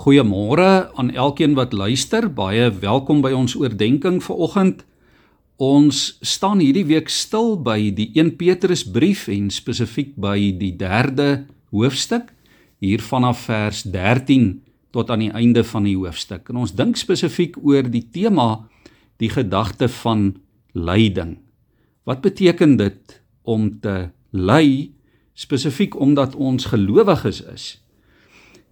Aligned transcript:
Goeiemôre 0.00 0.88
aan 0.94 1.10
elkeen 1.10 1.52
wat 1.54 1.72
luister. 1.72 2.24
Baie 2.32 2.70
welkom 2.72 3.18
by 3.20 3.34
ons 3.36 3.52
oordeenking 3.52 4.22
vir 4.24 4.38
oggend. 4.40 4.78
Ons 5.60 6.14
staan 6.24 6.62
hierdie 6.64 6.86
week 6.88 7.12
stil 7.12 7.58
by 7.60 7.90
die 7.92 8.06
1 8.16 8.30
Petrus 8.40 8.80
brief 8.80 9.26
en 9.28 9.50
spesifiek 9.52 10.14
by 10.16 10.54
die 10.56 10.70
3de 10.80 11.26
hoofstuk 11.68 12.30
hier 12.80 13.04
vanaf 13.04 13.42
vers 13.50 13.82
13 13.84 14.62
tot 14.96 15.12
aan 15.12 15.26
die 15.26 15.34
einde 15.36 15.66
van 15.68 15.84
die 15.84 15.98
hoofstuk. 16.00 16.48
En 16.48 16.62
ons 16.64 16.72
dink 16.72 16.96
spesifiek 16.96 17.60
oor 17.60 17.84
die 17.84 18.06
tema 18.08 18.70
die 19.20 19.28
gedagte 19.28 19.90
van 20.00 20.30
lyding. 20.72 21.36
Wat 22.08 22.24
beteken 22.24 22.78
dit 22.80 23.20
om 23.44 23.68
te 23.84 24.08
ly 24.32 24.94
spesifiek 25.36 25.92
omdat 25.92 26.40
ons 26.40 26.72
gelowiges 26.72 27.44
is? 27.52 27.68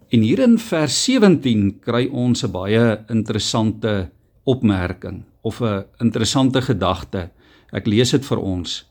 En 0.08 0.22
hier 0.24 0.40
in 0.40 0.56
vers 0.56 0.94
17 1.04 1.80
kry 1.84 2.06
ons 2.08 2.44
'n 2.44 2.52
baie 2.52 3.04
interessante 3.12 4.10
opmerking 4.44 5.24
of 5.42 5.60
'n 5.60 5.84
interessante 6.00 6.62
gedagte. 6.62 7.30
Ek 7.72 7.86
lees 7.86 8.10
dit 8.10 8.24
vir 8.24 8.38
ons. 8.38 8.84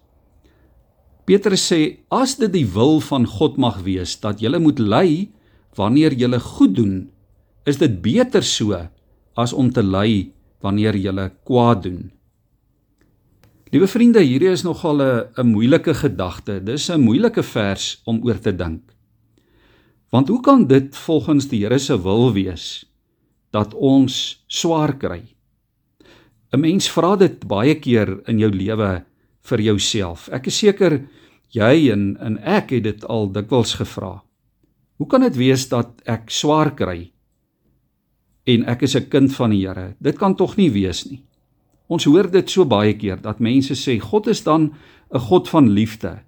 Petrus 1.25 1.73
sê 1.73 1.97
as 2.11 2.37
dit 2.37 2.53
die 2.53 2.65
wil 2.65 2.99
van 2.99 3.25
God 3.25 3.57
mag 3.57 3.81
wees 3.81 4.19
dat 4.19 4.39
jy 4.41 4.59
moet 4.59 4.79
ly 4.79 5.29
wanneer 5.75 6.13
jy 6.13 6.39
goed 6.39 6.75
doen, 6.75 7.09
is 7.65 7.77
dit 7.77 8.01
beter 8.01 8.43
so 8.43 8.89
as 9.35 9.53
om 9.53 9.71
te 9.71 9.83
ly 9.83 10.31
wanneer 10.61 10.95
jy 10.95 11.31
kwaad 11.43 11.83
doen. 11.83 12.11
Liewe 13.71 13.87
vriende, 13.87 14.19
hierdie 14.19 14.51
is 14.51 14.63
nogal 14.63 15.01
'n 15.01 15.27
'n 15.37 15.51
moeilike 15.51 15.93
gedagte. 15.93 16.63
Dis 16.63 16.89
'n 16.89 17.01
moeilike 17.01 17.43
vers 17.43 18.01
om 18.05 18.23
oor 18.23 18.39
te 18.39 18.55
dink. 18.55 18.96
Want 20.09 20.27
hoe 20.27 20.39
kan 20.41 20.67
dit 20.67 20.95
volgens 20.95 21.49
die 21.51 21.65
Here 21.65 21.77
se 21.79 22.01
wil 22.01 22.31
wees 22.33 22.85
dat 23.51 23.73
ons 23.73 24.43
swaar 24.47 24.95
kry? 24.97 25.23
'n 26.51 26.59
Mens 26.59 26.87
vra 26.89 27.15
dit 27.15 27.47
baie 27.47 27.75
keer 27.75 28.21
in 28.27 28.39
jou 28.39 28.51
lewe 28.51 29.03
vir 29.41 29.61
jouself. 29.61 30.29
Ek 30.31 30.47
is 30.47 30.57
seker 30.57 31.07
jy 31.51 31.91
en 31.91 32.17
en 32.19 32.37
ek 32.39 32.71
het 32.71 32.83
dit 32.83 33.05
al 33.05 33.31
dikwels 33.31 33.73
gevra. 33.73 34.23
Hoe 34.97 35.07
kan 35.07 35.21
dit 35.21 35.35
wees 35.35 35.67
dat 35.69 36.01
ek 36.05 36.31
swaar 36.31 36.71
kry 36.75 37.11
en 38.45 38.63
ek 38.65 38.81
is 38.81 38.95
'n 38.95 39.09
kind 39.09 39.33
van 39.35 39.49
die 39.49 39.67
Here? 39.67 39.95
Dit 39.99 40.17
kan 40.17 40.35
tog 40.35 40.57
nie 40.57 40.71
wees 40.71 41.05
nie. 41.05 41.23
Ons 41.87 42.05
hoor 42.05 42.31
dit 42.31 42.49
so 42.49 42.65
baie 42.65 42.93
keer 42.93 43.21
dat 43.21 43.39
mense 43.39 43.73
sê 43.75 43.99
God 43.99 44.27
is 44.27 44.43
dan 44.43 44.73
'n 45.13 45.19
God 45.19 45.49
van 45.49 45.69
liefde. 45.69 46.19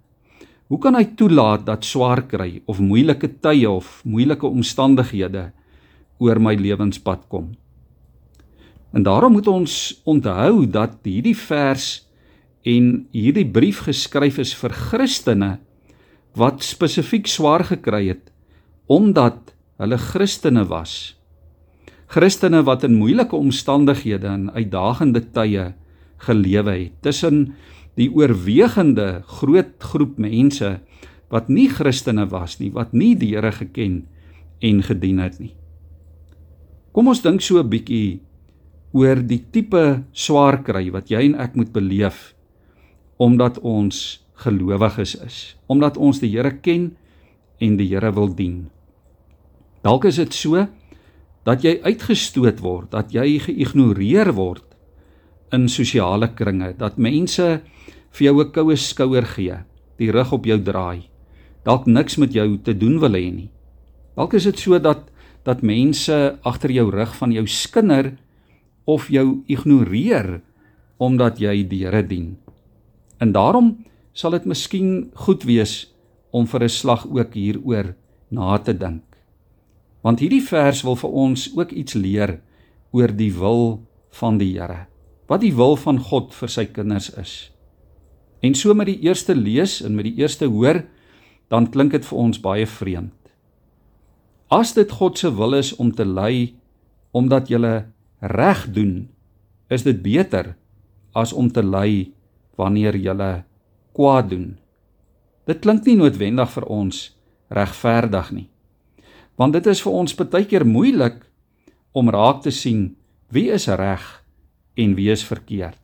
Hoe 0.70 0.78
kan 0.78 0.94
hy 0.94 1.08
toelaat 1.18 1.64
dat 1.66 1.86
swaar 1.88 2.22
kry 2.30 2.60
of 2.70 2.78
moeilike 2.78 3.32
tye 3.42 3.66
of 3.66 4.04
moeilike 4.06 4.46
omstandighede 4.46 5.48
oor 6.22 6.38
my 6.38 6.54
lewenspad 6.60 7.24
kom? 7.32 7.56
En 8.94 9.02
daarom 9.06 9.34
moet 9.34 9.50
ons 9.50 9.74
onthou 10.06 10.68
dat 10.70 11.00
hierdie 11.06 11.38
vers 11.38 11.88
en 12.70 12.92
hierdie 13.16 13.48
brief 13.50 13.82
geskryf 13.88 14.38
is 14.42 14.54
vir 14.62 14.76
Christene 14.78 15.56
wat 16.38 16.62
spesifiek 16.66 17.26
swaar 17.26 17.66
gekry 17.66 18.06
het 18.12 18.30
omdat 18.90 19.56
hulle 19.82 19.98
Christene 20.02 20.68
was. 20.70 21.16
Christene 22.14 22.62
wat 22.66 22.86
in 22.86 22.98
moeilike 22.98 23.38
omstandighede 23.38 24.30
en 24.30 24.50
uitdagende 24.54 25.22
tye 25.34 25.72
gelewe 26.30 26.78
het 26.78 27.02
tussen 27.06 27.56
die 28.00 28.10
oorwegende 28.16 29.22
groot 29.28 29.76
groep 29.92 30.18
mense 30.22 30.78
wat 31.30 31.50
nie 31.52 31.68
Christene 31.70 32.26
was 32.32 32.58
nie, 32.62 32.72
wat 32.74 32.94
nie 32.96 33.14
die 33.20 33.34
Here 33.36 33.52
geken 33.54 34.02
en 34.66 34.82
gedien 34.84 35.20
het 35.22 35.38
nie. 35.40 35.54
Kom 36.96 37.12
ons 37.12 37.22
dink 37.22 37.42
so 37.42 37.60
'n 37.60 37.70
bietjie 37.70 38.22
oor 38.94 39.22
die 39.22 39.44
tipe 39.52 40.04
swaar 40.14 40.64
kry 40.64 40.90
wat 40.92 41.12
jy 41.12 41.22
en 41.30 41.36
ek 41.36 41.56
moet 41.56 41.72
beleef 41.72 42.34
omdat 43.20 43.60
ons 43.60 44.24
gelowiges 44.34 45.16
is, 45.20 45.56
omdat 45.68 45.98
ons 45.98 46.20
die 46.20 46.32
Here 46.32 46.52
ken 46.52 46.96
en 47.60 47.78
die 47.78 47.88
Here 47.88 48.12
wil 48.16 48.34
dien. 48.34 48.70
Dalk 49.84 50.06
is 50.06 50.16
dit 50.16 50.34
so 50.34 50.68
dat 51.46 51.64
jy 51.64 51.80
uitgestoot 51.84 52.60
word, 52.60 52.92
dat 52.92 53.12
jy 53.12 53.40
geïgnoreer 53.40 54.34
word 54.34 54.69
in 55.56 55.70
sosiale 55.70 56.30
kringe 56.38 56.74
dat 56.78 56.98
mense 56.98 57.62
vir 58.12 58.26
jou 58.26 58.42
'n 58.42 58.52
koue 58.52 58.76
skouer 58.76 59.26
gee, 59.26 59.58
die 59.98 60.12
rug 60.12 60.32
op 60.32 60.46
jou 60.46 60.60
draai, 60.60 61.10
dalk 61.64 61.86
niks 61.86 62.18
met 62.18 62.34
jou 62.34 62.58
te 62.58 62.74
doen 62.74 63.00
wil 63.00 63.14
hê 63.14 63.32
nie. 63.34 63.50
Dalk 64.16 64.34
is 64.34 64.44
dit 64.44 64.60
so 64.60 64.80
dat 64.80 65.10
dat 65.44 65.62
mense 65.62 66.38
agter 66.44 66.72
jou 66.72 66.90
rug 66.92 67.16
van 67.16 67.32
jou 67.32 67.48
skinder 67.48 68.18
of 68.86 69.08
jou 69.10 69.44
ignoreer 69.48 70.42
omdat 70.98 71.40
jy 71.40 71.64
die 71.64 71.86
Here 71.86 72.04
dien. 72.04 72.38
En 73.20 73.32
daarom 73.32 73.86
sal 74.14 74.32
dit 74.32 74.46
miskien 74.46 75.12
goed 75.14 75.44
wees 75.44 75.94
om 76.32 76.46
vir 76.46 76.64
'n 76.64 76.70
slag 76.70 77.08
ook 77.08 77.34
hieroor 77.34 77.96
na 78.30 78.58
te 78.58 78.74
dink. 78.74 79.04
Want 80.02 80.20
hierdie 80.20 80.44
vers 80.44 80.84
wil 80.84 80.96
vir 80.96 81.10
ons 81.10 81.52
ook 81.56 81.72
iets 81.72 81.94
leer 81.94 82.42
oor 82.92 83.16
die 83.16 83.34
wil 83.34 83.82
van 84.12 84.38
die 84.38 84.60
Here 84.60 84.89
wat 85.30 85.44
die 85.46 85.54
wil 85.54 85.78
van 85.78 86.00
God 86.02 86.34
vir 86.34 86.50
sy 86.50 86.66
kinders 86.74 87.12
is. 87.22 87.34
En 88.42 88.56
so 88.58 88.74
met 88.74 88.90
die 88.90 89.00
eerste 89.06 89.36
lees 89.38 89.80
en 89.86 89.96
met 89.96 90.08
die 90.10 90.18
eerste 90.24 90.50
hoor, 90.50 90.82
dan 91.54 91.70
klink 91.70 91.94
dit 91.94 92.06
vir 92.06 92.18
ons 92.18 92.42
baie 92.42 92.66
vreemd. 92.66 93.14
As 94.50 94.74
dit 94.74 94.90
God 94.90 95.20
se 95.22 95.30
wil 95.38 95.54
is 95.60 95.76
om 95.78 95.92
te 95.94 96.06
ly 96.06 96.56
omdat 97.14 97.50
jy 97.50 97.60
reg 98.22 98.66
doen, 98.74 99.10
is 99.70 99.86
dit 99.86 100.02
beter 100.02 100.56
as 101.14 101.34
om 101.34 101.50
te 101.54 101.62
ly 101.62 102.10
wanneer 102.58 102.98
jy 102.98 103.44
kwaad 103.94 104.30
doen. 104.30 104.58
Dit 105.46 105.62
klink 105.62 105.86
nie 105.86 105.98
noodwendig 105.98 106.50
vir 106.54 106.66
ons 106.70 107.10
regverdig 107.50 108.32
nie. 108.34 108.48
Want 109.38 109.54
dit 109.54 109.66
is 109.70 109.82
vir 109.82 109.94
ons 109.94 110.16
baie 110.18 110.46
keer 110.46 110.66
moeilik 110.66 111.22
om 111.94 112.10
raak 112.10 112.42
te 112.46 112.52
sien 112.52 112.96
wie 113.34 113.50
is 113.54 113.68
reg 113.68 114.04
en 114.80 114.96
wie 114.96 115.10
is 115.12 115.24
verkeerd. 115.28 115.80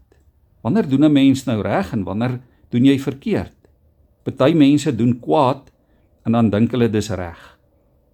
Wanneer 0.63 0.87
doen 0.89 1.05
'n 1.05 1.11
mens 1.11 1.43
nou 1.45 1.61
reg 1.61 1.91
en 1.91 2.03
wanneer 2.03 2.39
doen 2.69 2.85
jy 2.85 2.99
verkeerd? 2.99 3.55
Party 4.23 4.53
mense 4.53 4.95
doen 4.95 5.19
kwaad 5.19 5.71
en 6.23 6.31
dan 6.31 6.49
dink 6.49 6.71
hulle 6.71 6.89
dis 6.89 7.09
reg. 7.09 7.59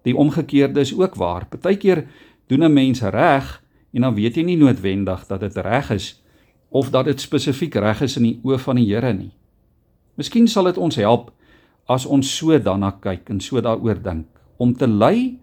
Die 0.02 0.16
omgekeerde 0.16 0.80
is 0.80 0.94
ook 0.94 1.14
waar. 1.14 1.46
Partykeer 1.46 2.06
doen 2.46 2.64
'n 2.64 2.72
mens 2.72 3.00
reg 3.00 3.62
en 3.92 4.00
dan 4.00 4.14
weet 4.14 4.34
jy 4.34 4.42
nie 4.42 4.56
noodwendig 4.56 5.26
dat 5.26 5.40
dit 5.40 5.56
reg 5.56 5.90
is 5.90 6.22
of 6.68 6.90
dat 6.90 7.04
dit 7.04 7.20
spesifiek 7.20 7.74
reg 7.74 8.00
is 8.00 8.16
in 8.16 8.22
die 8.22 8.40
oë 8.42 8.58
van 8.58 8.76
die 8.76 8.86
Here 8.86 9.12
nie. 9.12 9.32
Miskien 10.14 10.48
sal 10.48 10.64
dit 10.64 10.78
ons 10.78 10.96
help 10.96 11.32
as 11.86 12.06
ons 12.06 12.36
so 12.36 12.58
daarna 12.58 12.90
kyk 13.00 13.30
en 13.30 13.40
so 13.40 13.60
daaroor 13.60 14.02
dink 14.02 14.26
om 14.56 14.74
te 14.74 14.86
ly 14.86 15.38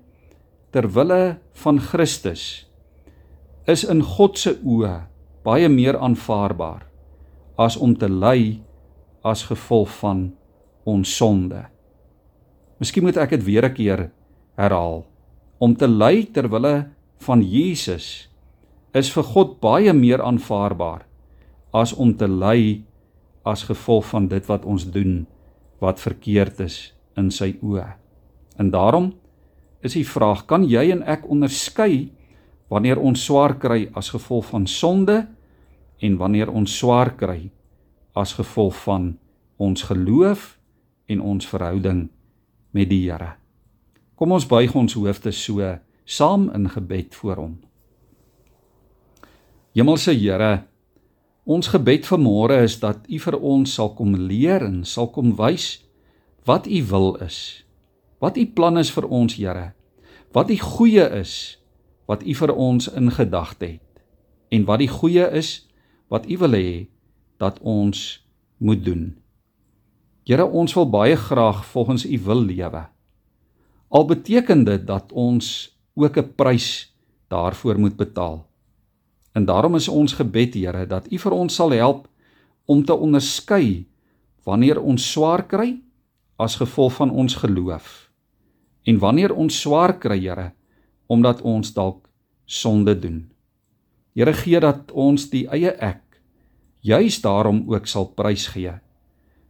ter 0.71 0.87
wille 0.93 1.39
van 1.53 1.79
Christus 1.79 2.67
is 3.65 3.83
in 3.83 4.01
God 4.01 4.37
se 4.37 4.55
oë 4.63 5.09
baie 5.43 5.69
meer 5.69 5.97
aanvaarbaar 5.97 6.85
as 7.59 7.77
om 7.77 7.95
te 7.97 8.09
ly 8.09 8.59
as 9.23 9.43
gevolg 9.49 9.91
van 9.99 10.29
ons 10.87 11.15
sonde. 11.17 11.65
Miskien 12.79 13.03
moet 13.03 13.17
ek 13.19 13.35
dit 13.35 13.43
weer 13.43 13.65
'n 13.65 13.73
keer 13.73 14.11
herhaal. 14.55 15.05
Om 15.59 15.75
te 15.75 15.87
ly 15.87 16.23
ter 16.33 16.47
wille 16.47 16.89
van 17.19 17.41
Jesus 17.41 18.29
is 18.93 19.11
vir 19.11 19.23
God 19.23 19.59
baie 19.59 19.93
meer 19.93 20.21
aanvaarbaar 20.21 21.05
as 21.73 21.93
om 21.93 22.15
te 22.15 22.27
ly 22.27 22.83
as 23.45 23.63
gevolg 23.63 24.05
van 24.05 24.27
dit 24.27 24.45
wat 24.47 24.65
ons 24.65 24.91
doen 24.91 25.27
wat 25.79 25.99
verkeerd 25.99 26.59
is 26.59 26.93
in 27.17 27.31
sy 27.31 27.57
oë. 27.61 27.95
En 28.57 28.71
daarom 28.71 29.13
is 29.81 29.93
die 29.93 30.07
vraag: 30.07 30.45
kan 30.45 30.65
jy 30.67 30.91
en 30.91 31.03
ek 31.03 31.27
onderskei 31.29 32.11
wanneer 32.69 33.01
ons 33.01 33.23
swaar 33.25 33.57
kry 33.59 33.87
as 33.97 34.11
gevolg 34.13 34.45
van 34.51 34.67
sonde 34.67 35.23
en 35.99 36.17
wanneer 36.17 36.51
ons 36.53 36.77
swaar 36.77 37.15
kry 37.17 37.49
as 38.17 38.35
gevolg 38.37 38.77
van 38.85 39.11
ons 39.57 39.83
geloof 39.89 40.55
en 41.09 41.21
ons 41.21 41.47
verhouding 41.49 42.07
met 42.71 42.89
die 42.89 43.03
Here. 43.09 43.35
Kom 44.15 44.31
ons 44.35 44.47
buig 44.47 44.75
ons 44.75 44.93
hoofde 44.93 45.31
so 45.33 45.77
saam 46.05 46.49
in 46.55 46.69
gebed 46.69 47.15
voor 47.15 47.41
hom. 47.41 47.55
Hemelse 49.77 50.13
Here, 50.13 50.65
ons 51.49 51.69
gebed 51.73 52.07
vanmôre 52.09 52.61
is 52.65 52.79
dat 52.81 53.05
U 53.09 53.19
vir 53.19 53.37
ons 53.37 53.73
sal 53.73 53.93
kom 53.97 54.15
leer 54.15 54.65
en 54.65 54.83
sal 54.85 55.09
kom 55.13 55.33
wys 55.37 55.79
wat 56.45 56.67
U 56.67 56.83
wil 56.91 57.15
is. 57.25 57.63
Wat 58.19 58.37
U 58.37 58.45
plan 58.53 58.77
is 58.77 58.91
vir 58.91 59.07
ons, 59.07 59.35
Here. 59.37 59.71
Wat 60.35 60.49
die 60.51 60.59
goeie 60.61 61.05
is 61.19 61.58
wat 62.09 62.25
U 62.25 62.33
vir 62.33 62.53
ons 62.57 62.89
in 62.89 63.11
gedagte 63.13 63.77
het. 63.77 64.01
En 64.49 64.65
wat 64.65 64.81
die 64.81 64.89
goeie 64.89 65.27
is 65.37 65.69
wat 66.09 66.25
U 66.25 66.37
wil 66.41 66.57
hê 66.57 66.87
dat 67.37 67.59
ons 67.61 68.25
moet 68.57 68.81
doen. 68.83 69.13
Here, 70.25 70.45
ons 70.45 70.73
wil 70.73 70.89
baie 70.89 71.15
graag 71.17 71.61
volgens 71.69 72.05
U 72.05 72.19
wil 72.25 72.41
lewe. 72.49 72.83
Al 73.89 74.05
beteken 74.05 74.65
dit 74.65 74.85
dat 74.85 75.13
ons 75.13 75.69
ook 75.93 76.17
'n 76.17 76.33
prys 76.35 76.93
daarvoor 77.29 77.79
moet 77.79 77.95
betaal. 77.95 78.45
En 79.33 79.45
daarom 79.45 79.75
is 79.75 79.87
ons 79.87 80.13
gebed, 80.13 80.53
Here, 80.53 80.85
dat 80.85 81.11
U 81.11 81.17
vir 81.17 81.31
ons 81.31 81.55
sal 81.55 81.71
help 81.71 82.07
om 82.65 82.85
te 82.85 82.93
onderskei 82.93 83.87
wanneer 84.43 84.81
ons 84.81 85.11
swaar 85.11 85.47
kry 85.47 85.81
as 86.37 86.55
gevolg 86.55 86.93
van 86.93 87.11
ons 87.11 87.35
geloof 87.35 88.09
en 88.83 88.97
wanneer 88.97 89.33
ons 89.35 89.61
swaar 89.61 89.97
kry, 89.99 90.19
Here, 90.19 90.51
omdat 91.09 91.41
ons 91.41 91.73
dalk 91.73 92.05
sonde 92.45 92.93
doen. 92.99 93.23
Here 94.13 94.33
gee 94.33 94.59
dat 94.61 94.91
ons 94.91 95.29
die 95.33 95.47
eie 95.49 95.73
ek 95.73 96.21
juis 96.85 97.19
daarom 97.21 97.65
ook 97.67 97.89
sal 97.89 98.11
prys 98.15 98.47
gee 98.53 98.77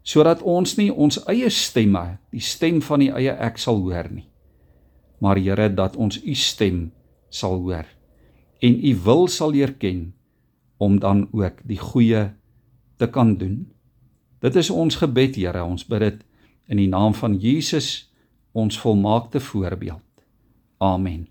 sodat 0.09 0.41
ons 0.41 0.73
nie 0.79 0.89
ons 0.89 1.19
eie 1.29 1.49
stemme, 1.53 2.17
die 2.33 2.41
stem 2.41 2.79
van 2.81 3.03
die 3.03 3.11
eie 3.13 3.35
ek 3.35 3.59
sal 3.61 3.81
hoor 3.83 4.07
nie. 4.09 4.25
Maar 5.21 5.37
Here 5.37 5.67
dat 5.69 5.97
ons 5.99 6.17
u 6.23 6.33
stem 6.33 6.89
sal 7.29 7.59
hoor 7.61 7.85
en 8.59 8.75
u 8.75 8.95
wil 9.05 9.27
sal 9.31 9.53
leer 9.53 9.75
ken 9.79 10.09
om 10.79 10.97
dan 10.99 11.27
ook 11.31 11.61
die 11.67 11.79
goeie 11.79 12.29
te 12.97 13.07
kan 13.07 13.35
doen. 13.37 13.67
Dit 14.39 14.55
is 14.55 14.69
ons 14.69 14.95
gebed, 14.99 15.35
Here, 15.35 15.63
ons 15.63 15.85
bid 15.87 16.03
dit 16.03 16.21
in 16.71 16.79
die 16.79 16.89
naam 16.89 17.13
van 17.15 17.35
Jesus, 17.39 18.09
ons 18.51 18.79
volmaakte 18.79 19.39
voorbeeld. 19.39 20.03
Amen. 20.79 21.27